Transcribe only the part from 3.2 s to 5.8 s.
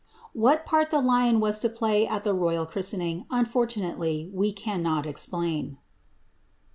unfortunatelyi we cannot explain.